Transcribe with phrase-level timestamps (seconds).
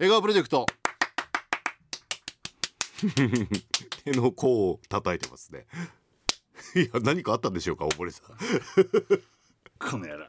[0.00, 0.64] 笑顔プロジェクト。
[4.02, 5.66] 手の甲を叩いてますね。
[6.74, 8.26] いや何かあったんでしょうか大森さん。
[9.78, 10.26] この野郎。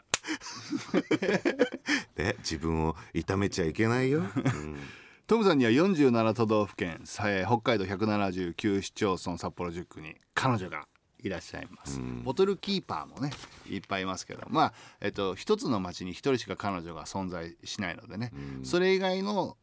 [2.22, 4.78] ね自分を痛めちゃいけないよ、うん。
[5.26, 10.86] トムさんには47都道府県さえー北海道179市町村札幌10区に彼女が
[11.24, 13.32] いらっしゃいます、ボトルキーパーもね
[13.70, 14.42] いっぱいいますけど。
[14.50, 18.34] まあえっと一つの町に一人しか彼女が存在しないのでね、
[18.64, 19.61] それ以外のうん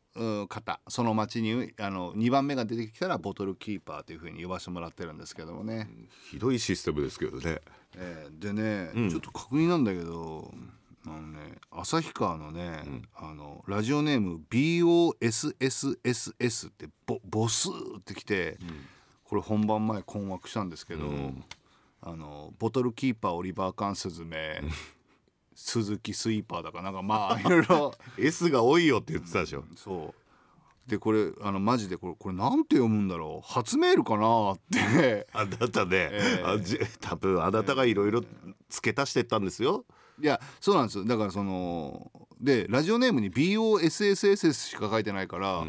[0.48, 5.88] 方その町にあの2番目が出てきたらボトルキーパーというふうに呼ばせてもらってるんですけどもね、
[6.30, 7.60] ひどいシステムですけどね。
[7.96, 10.52] えーでね、ちょっと確認なんだけど、
[11.06, 12.82] あのね旭川のね、
[13.16, 14.40] あのラジオネーム
[15.30, 17.68] BOSSSS ってボボス
[17.98, 18.58] ってきて、
[19.24, 21.08] これ本番前困惑したんですけど、
[22.00, 24.60] あのボトルキーパーオリバーカンスズメ
[25.60, 27.92] 鈴木スイーパーだかなんかまあ いろいろ。
[28.16, 29.64] S が多いよって言ってたでしょ。
[29.74, 30.88] そう。
[30.88, 33.52] でこれあのマジでこれこれなんて読むんだろう。
[33.52, 35.26] 初メールかなって。
[35.32, 38.22] あなたね、えあじ多分あなたがいろいろ
[38.70, 39.84] 付け足してったんですよ、
[40.22, 41.04] いやそうなんですよ。
[41.04, 42.10] だからその
[42.40, 45.66] でラジオネームに BOSSSS しか書いてないから、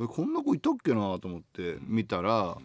[0.00, 2.58] えこんな子いたっけなと思って見たら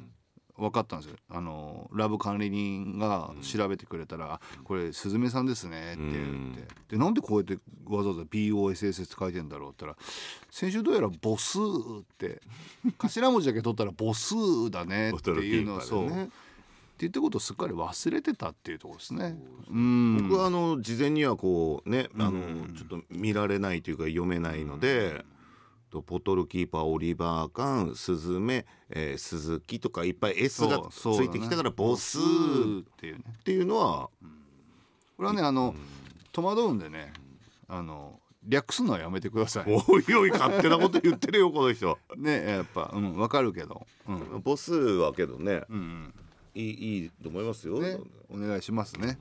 [0.58, 1.17] 分かったんですよ。
[1.30, 6.95] あのラブ管理人が調べてくれたら「あこれスズメさんですね」って言って。
[6.95, 10.08] でなんでこうやってわざわざ BOSSS って書いてんだろうって言ったら
[10.50, 12.42] 先週どうやら「ボス」って
[12.98, 14.36] 頭文字だけ取ったら「ボス
[14.72, 16.30] だね」っていうのをそう。
[16.95, 19.38] って言ったことをすっかり忘れてたっていうところですね。
[19.70, 20.30] うん。
[20.30, 25.34] 僕はあの事前にはこうねあのちょっと見られないというか読めないので、と
[26.01, 32.21] ボトルキーパーオリバーカンスズメ、えー鈴木とかいっぱい S がついてきたからボスっ
[32.97, 33.23] ていうね。
[33.39, 34.09] っていうのは
[35.17, 35.75] これはねあの
[36.31, 37.13] 戸惑うんでね
[37.67, 39.65] あの略すのはやめてください。
[39.69, 41.97] おいおい勝手なこと言ってるよこの人。
[42.15, 43.85] ねやっぱうんわかるけど。
[44.07, 44.41] うん。
[44.41, 46.13] ボスはけどね、うん
[46.53, 47.97] いいいいと思いますよ、ね
[48.30, 49.17] お願いしますね。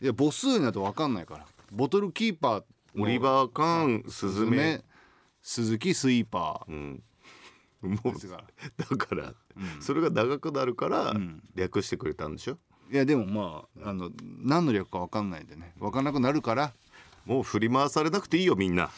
[0.00, 1.46] いや母数になるとわかんないから。
[1.72, 2.62] ボトルキーパー
[2.98, 4.82] オリバーカンスズメ
[5.42, 6.70] 鈴木スイーパー。
[6.70, 7.02] うん。
[7.82, 8.44] もうですから。
[8.84, 9.34] だから、
[9.80, 11.14] それが長くなるから
[11.54, 12.58] 略してくれたんでしょ、
[12.90, 15.74] いやでもまああの何の略かわかんないんでね。
[15.78, 16.72] わかんなくなるから。
[17.24, 18.90] もう振り回されなくていいよみんな。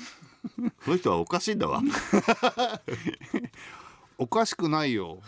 [0.85, 1.83] この人はおかしいんだわ。
[4.19, 5.21] おかしくないよ。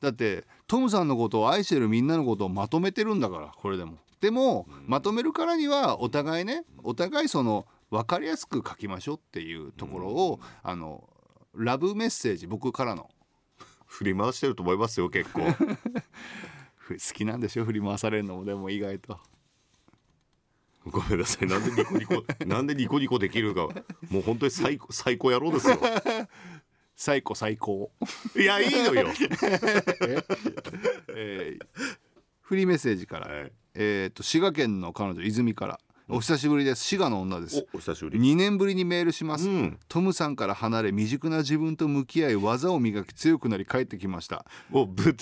[0.00, 3.98] だってトムさんのことを愛してるみんなのことをまとめてるんだからこれでも。
[4.20, 11.08] でもまとめるからにはお互いねお互いその分かりやすく書きましょうっていうところをあの
[11.54, 13.10] ラブメッセージ僕からの。
[13.94, 15.42] 振り回してると思いますよ結構。
[16.76, 19.20] ふ好きなんでしょ振り回されるのもでも意外と。
[20.84, 21.48] ごめんなさい。
[21.48, 23.68] なんでニコニコ なんでニコニコできるか
[24.10, 25.78] もう本当に最高最高野郎ですよ。
[26.96, 27.90] 最高最高、
[28.36, 29.08] いやいいのよ。
[31.08, 31.98] えー
[32.40, 33.52] フリーメッセージから、はい。
[33.74, 36.84] えー、と滋賀県の彼女泉からお久しぶりです。
[36.84, 37.66] 滋賀の女です。
[37.72, 38.18] おお久しぶり。
[38.18, 39.78] 2年ぶりにメールします、うん。
[39.88, 45.16] トムさんから離れ未熟な自分と向き合い技を磨き強くなり帰ってきました、もうぶ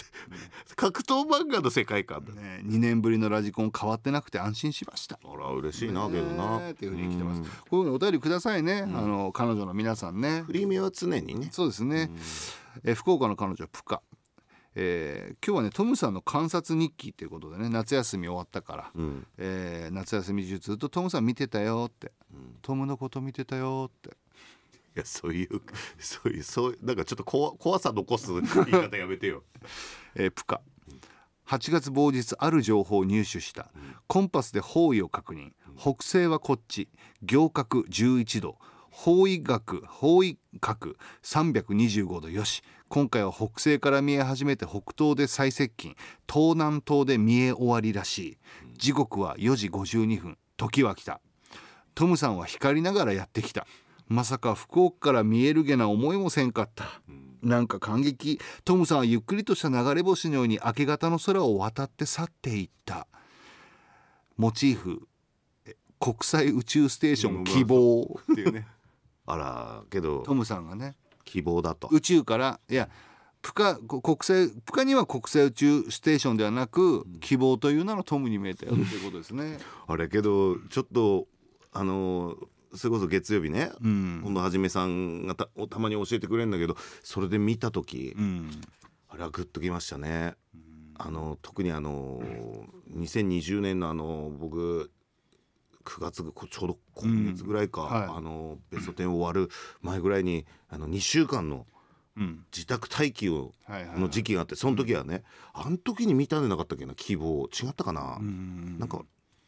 [0.74, 2.34] 格闘漫画の世界観だ。
[2.34, 5.20] ね、2年ぶりのラジコン変わってなくて安心しました。
[5.22, 6.58] あら嬉しいなけどな。
[6.58, 7.42] ねっていうふうに来てます。
[7.70, 10.42] こういうのお便りくださいね、あの彼女の皆さんね。
[10.42, 11.48] フリーメは常にね。
[11.52, 12.10] そうですね、
[12.82, 14.02] えー福岡の彼女プカ
[14.74, 19.26] えー今日はねトムさんの観察日記っていうことでね夏休み終わったから、うん。
[19.38, 22.12] えー夏休み中ずっとトムさん見てたよって、
[22.62, 24.10] トムのこと見てたよって。
[24.94, 25.60] いやそういう
[25.98, 29.42] そういうそうなんかちょっと怖怖さ残す言い方やめてよ。
[30.14, 30.60] えープカ。
[31.46, 33.70] 8月某日ある情報を入手した、
[34.06, 35.52] コンパスで方位を確認。
[35.76, 36.88] 北西はこっち。
[37.22, 38.58] 行角11度
[38.92, 42.62] 方位角方位角325度よし。
[42.88, 45.96] 今回は北西から見え始めて北東で最接近。
[46.30, 48.38] 東南東で見え終わりらしい。
[48.76, 50.38] 時刻は4時52分。
[50.58, 51.20] 時は来た。
[51.94, 53.66] トムさんは光りながらやってきた。
[54.08, 56.84] まさか福岡から見えるげな思いもせんかった、
[57.42, 58.38] なんか感激。
[58.64, 63.06] トムさんはゆっくりとした流れ星のように明け方の空を渡って去っていった。
[64.36, 65.08] モチーフ
[65.64, 68.20] え国際宇宙ステーション希望。
[68.32, 68.66] っていうね
[69.26, 70.96] あらけどトムさんがね。
[71.24, 71.88] 希望だと。
[71.90, 72.88] 宇宙からいや
[73.42, 79.58] プカこ国際プカには国際宇宙ステーションではなく、希望という名のトムに見えたよっていうことですね。
[79.86, 81.26] あれけどちょっと
[81.72, 82.36] あの
[82.74, 84.20] それこそ月曜日ね、うん。
[84.22, 88.50] 今度はじめさんがたたまに教えてくれるんだけどそれで見た時、うん。
[89.08, 90.34] あれはグッときましたね。
[90.94, 92.22] あの特にあの
[92.94, 94.92] 2020年のあの僕
[95.84, 97.88] 9月こちょうど今月ぐらいか、うん。
[97.88, 98.02] はい。
[98.18, 99.50] あのベスト10終わる
[99.80, 101.66] 前ぐらいにあの2週間の
[102.16, 102.44] うん。
[102.54, 103.52] 自宅待機を
[103.96, 107.48] の時期があってその時はねあの時に見たんじゃなかったっけな希望。
[107.48, 109.02] 違ったかな、うんなんか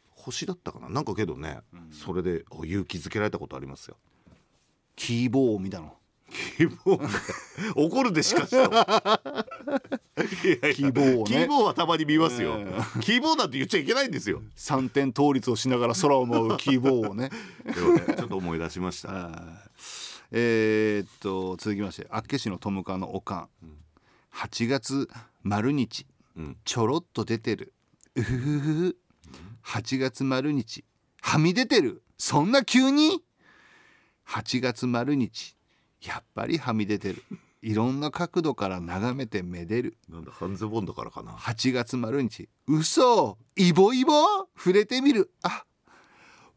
[0.09, 0.89] 星だったかな？
[0.89, 1.59] なんかけどね、
[1.91, 3.97] それであ勇気づけられたことありますよ。
[4.95, 5.93] キーボーを見たの？
[6.57, 7.07] 希望ね
[7.75, 8.69] 怒るでしかしいやい
[10.61, 11.23] や希望をね。
[11.25, 12.65] キーボーはたまに見ますよ、え
[13.01, 14.41] キーボーなんて言っちゃいけないんですよ。
[14.55, 17.31] 三点倒立をしながら空を舞うキーボーをねね
[18.17, 19.09] ちょっと思い出しました。
[19.11, 19.31] は
[19.71, 19.75] い
[20.31, 23.49] えーっと続きまして厚岸のトムカのおかん、
[24.33, 25.09] 8月
[25.43, 26.05] 丸日
[26.37, 26.57] うん。
[26.65, 27.73] ちょろっと出てる。
[28.15, 28.97] うふふふ
[29.63, 30.83] 8月丸日
[31.21, 32.03] はみ出てる。
[32.17, 33.23] そんな急に
[34.27, 35.54] ？8月丸日
[36.05, 37.23] やっぱりはみ出てる。
[37.61, 39.97] いろんな角度から眺めてめでる。
[40.07, 41.31] なんだ半ズボンだからかな。
[41.31, 42.47] 8月丸日。
[42.67, 43.37] 嘘！
[43.55, 44.11] イボイボ？
[44.55, 45.31] 触れてみる。
[45.41, 45.63] あ！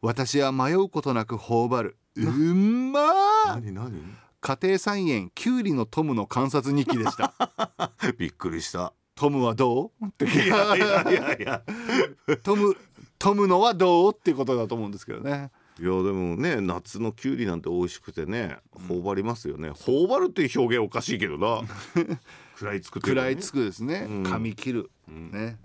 [0.01, 1.97] 私は迷うことなく頬張る。
[2.15, 3.01] うんま！
[3.47, 4.01] ー何何？
[4.41, 7.33] 家庭菜園キュウリのトムの観察日記でした。
[8.17, 8.93] びっくりした。
[9.15, 10.05] トムはどう？
[10.05, 10.25] って。
[10.25, 11.63] いやいやいやいや。
[12.43, 12.77] トム
[13.17, 14.13] トムのはどう？
[14.13, 19.71] ってことだと思うんですけどねいやでもね夏のキュウリなんて美味しくてね頬張りますよね。
[19.71, 21.61] 頬張るっていう表現おかしいけどな。
[22.55, 24.23] 食らいつく食らいつくですね、うん。
[24.23, 25.31] 噛み切る、ん。
[25.31, 25.57] ね。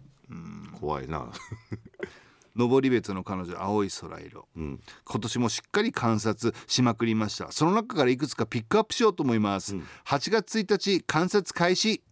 [0.78, 1.30] 怖いな。
[2.54, 4.46] 登別の彼女青い空色。
[4.56, 4.80] うん。
[5.04, 7.50] 今年もしっかり観察しまくりました。
[7.50, 9.82] その中からいくつかピックアップしようと思います、うん。
[10.06, 12.02] 8月1日観察開始。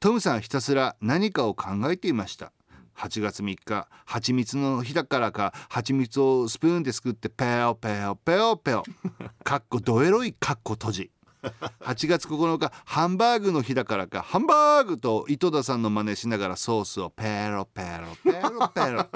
[0.00, 2.50] トムさんひたすら何かを考えていました
[2.96, 8.84] 8月3日蜂蜜の日だからか蜂蜜をスプーンですくってペオペオペオペオ。
[9.44, 11.10] かっこドエロいかっこ閉じ。
[11.80, 19.08] 8月9日ハンバーグの日だからかハンバーグと井戸田さんの真似しながらソースをペロペロペロペロ。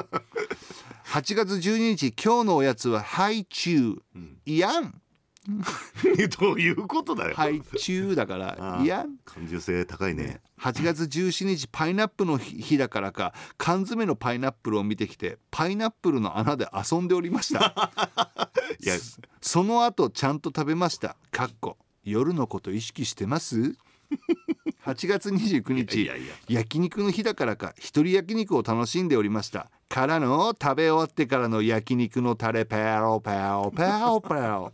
[1.07, 4.03] 8 月12日今日のおやつはハイチュウ、
[4.45, 5.01] いやん
[6.41, 10.41] どういうことだよ、ハイチュウだからいやん感受性高いね。
[10.61, 17.93] 8月17日パイナップルの日だからか缶詰のパイナップルを見てきてパイナップルの穴で遊んでおりました。
[18.81, 18.95] いや
[19.41, 21.17] その後ちゃんと食べました。
[21.31, 23.77] かっこ夜のこと意識してます？
[24.85, 26.35] 8月29日いやいや。
[26.49, 29.71] 焼肉の日だからか一人焼肉を楽しんでおりました。
[29.89, 34.73] からの食べ終わってからの焼肉のタレペロペロペロペロ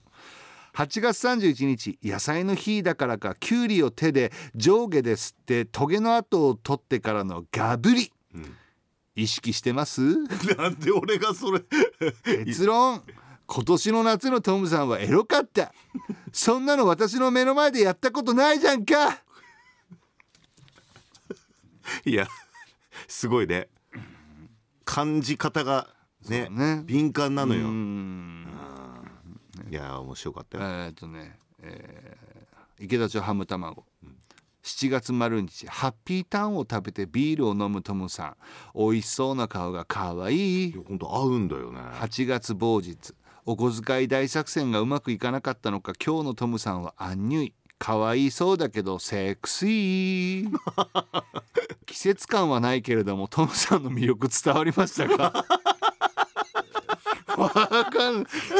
[0.74, 8.56] 8月31日野菜の日だからかきゅうりを手で上下で吸ってトゲの跡を取ってからのガブリ、ん。
[9.14, 10.00] 意識してます？
[10.56, 11.60] なんで俺がそれ
[12.46, 13.02] 結論。
[13.46, 15.74] 今年の夏のトムさんはエロかった。
[16.32, 19.22] そんなの私の目の前でやったことないじゃんか。
[22.06, 22.26] いや
[23.06, 23.68] すごいね。
[24.86, 25.88] 感じ方が
[26.28, 26.82] ねね。
[26.86, 27.68] 敏感なのよ
[29.72, 33.84] いや面白かったえよ、ーっとね、えー池田町ハム卵、
[34.64, 38.36] 7月丸日ハッピーターンを食べてビールを飲むトムさん。
[38.74, 40.70] 美味しそうな顔が可愛い。
[40.70, 41.78] いや本当合うんだよね。
[41.78, 43.14] 8月某日
[43.46, 50.52] お小遣い大作戦がうまくいかなかったのか今日のトムさんはアンニュイ可愛いそうだけどセクシー。
[51.86, 55.44] 季節感はないけれどもトムさんの魅力伝わりましたか？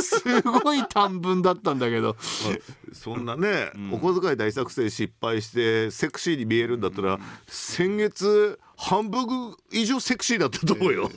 [0.03, 2.17] すごい短文だったんだけど。
[2.93, 11.11] そんなね、お小遣い大作戦失敗してセクシーに見えるんだったら、先月半分以上セクシーだったと思うよ、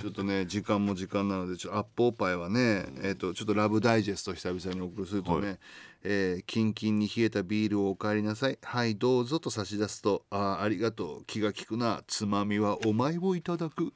[0.00, 5.58] ちょっとね時間も時間なのでちょっとアップおっぱいはね、えー、とちょっとラブダイジェスト久々にお送りするとね、
[6.02, 8.58] えーキンキンに冷えたビールをお帰りなさい。
[8.62, 11.24] はいどうぞと差し出すとあーありがとう。
[11.26, 12.02] 気が利くな。
[12.06, 13.84] つまみはお前をいただく、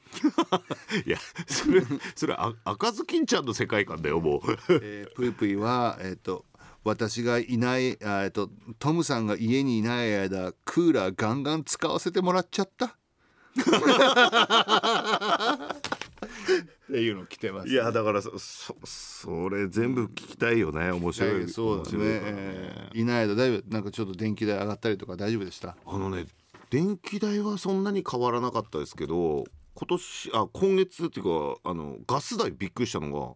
[1.06, 1.82] いやそれ
[2.14, 4.40] それあ赤ずきんちゃんの世界観だよもう。
[4.68, 6.44] えー、ぷいぷいはえっ、と
[6.84, 12.98] 私がいないあえっとトムさんが家にいない間クーラーガンガン使わせてもらっちゃった
[16.24, 20.90] っていうの来てますいやだからそそそれ全部聞きたいよね。
[20.90, 21.48] 面白い。
[21.48, 21.98] そうだね。
[21.98, 25.76] ねえーいない間だいぶなんかちょっと電気代上がったりとか大丈夫でした？
[25.86, 26.26] あのね
[26.70, 33.34] 電気代はそんなに変わらなかったですけど今年あ今月っていうかあのガス代びっくりしたのが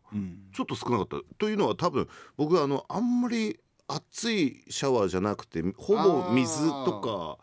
[0.55, 1.17] ちょっと少なかった。
[1.39, 7.39] というのは多分僕あのあんまり熱いシャワーじゃなくてほぼ水とか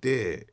[0.00, 0.48] で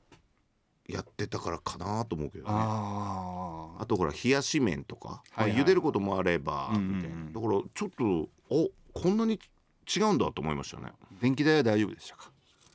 [0.94, 2.50] やってたからかなと思うけどね。
[2.54, 5.52] ああとほら冷やし麺とか、はいはい。
[5.54, 6.96] まあ茹でることもあればうんうんうん。
[6.98, 7.26] みたいな。
[7.26, 9.40] だからちょっとおこんなに
[9.96, 10.92] 違うんだと思いましたね。
[11.22, 12.32] 電気代は大丈夫でしたか？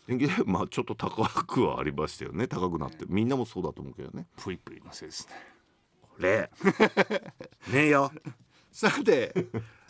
[0.07, 2.47] 電気代 まあちょっと高くはありましたよね。
[2.49, 3.05] 高くなって。
[3.09, 4.27] みんなもそうだと思うけどね。
[4.37, 5.35] プイプイのせいですね。
[6.03, 6.51] こ例
[7.73, 8.11] ねえよ。
[8.73, 9.35] さて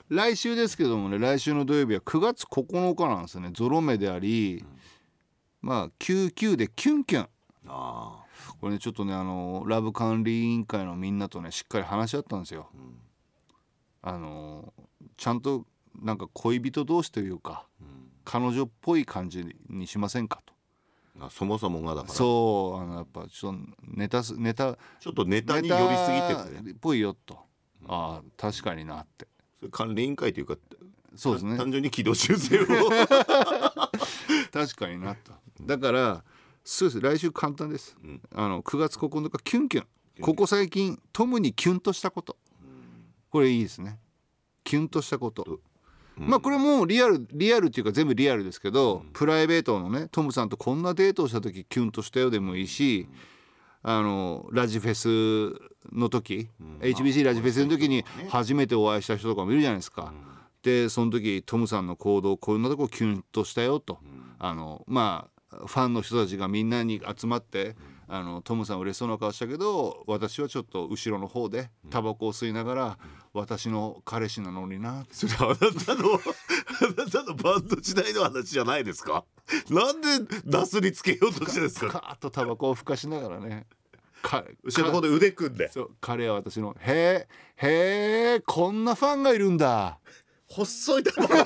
[0.08, 3.50] 来週ですけどもね来週の土曜日は9月9日なんですよね。
[3.52, 4.64] ゾロ目であり、
[5.60, 7.28] まあ99でキュンキュン
[7.68, 8.24] あ
[8.60, 12.68] これねちょっとねあのラブ管理委員会のみんなとねしっかり話し合ったんですよ、
[14.02, 14.72] あの
[15.16, 15.64] ちゃんと
[16.00, 17.66] なんか恋人同士というか、
[18.24, 20.54] 彼女っぽい感じにしませんかと。
[21.30, 22.14] そもそもがだから。
[22.14, 27.38] そうあのやっぱちょっとネタすネタちょっとネタに寄りすぎてっぽいよと、
[27.86, 29.26] ああ確かになって。
[29.58, 30.56] それ管理委員会というか
[31.16, 31.56] そうですね。
[31.56, 32.66] 単純に軌道修正を。
[34.52, 35.32] 確かになと。
[35.62, 36.24] だから
[36.70, 37.00] そうです。
[37.00, 37.96] 来週簡単です、
[38.34, 39.86] あの9月9日キュンキュン。
[40.20, 42.36] ここ最近トムにキュンとしたこと。
[43.30, 43.98] これいいですね。
[44.64, 45.60] キュンとしたこと、
[46.18, 53.08] まあこれもリアルリアルっていうか全部リアルですけど、プライベートのねトムさんとこんなデートをした時キュンとしたよでもいいし、
[53.82, 55.58] あのラジフェス
[55.90, 60.12] の時、HBC ラジフェスの時に初めてお会いした人とかもいるじゃないですか。
[60.62, 64.00] でその時トムさんの行動こんなとこキュンとしたよと、
[64.38, 67.74] あのまあファンの人たちがみんなに集まって、
[68.06, 72.98] あのトムさん嬉しそうな顔したけど私はちょっと後ろの方でタバコを吸いながら、
[73.34, 75.04] 私の彼氏なのにな。
[75.10, 79.24] それあなたの あなたのバンド時代の話じゃないですか？
[79.70, 80.08] なんで
[80.44, 81.92] なすりつけようとしてるんですか？
[81.92, 83.66] カーッとタバコをふかしながらね。
[84.22, 85.70] か後ろの方で腕組んで。
[85.70, 87.28] そう彼は私の「へ
[87.60, 89.98] えへえこんなファンがいるんだ。
[90.50, 91.44] 細い玉がね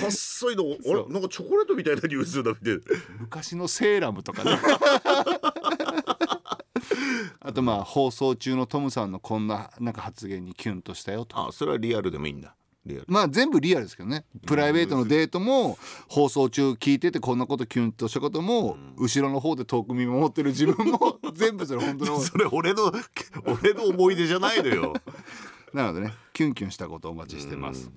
[0.00, 2.80] 細いのあれなんかチョコレートみたいな匂いするなみたいな
[3.20, 4.58] 昔のセーラム」とかね。
[7.40, 12.54] あとまあ放送中のトムさんのこんななんか発言にキュンとしたよとあそれはリアルでもいいんだ。
[12.86, 13.04] リアル。
[13.08, 14.24] まあ全部リアルですけどね。
[14.46, 22.20] プライベートのデートも放送中聞いててこんなことキュンとしたことも後ろの方で遠く見守ってる自分も 全部それ本当の。
[22.20, 22.92] それ俺の
[23.44, 24.94] 俺の思い出じゃないのよ。
[25.72, 27.90] なのでねキュンキュンしたことをお待ちしてます。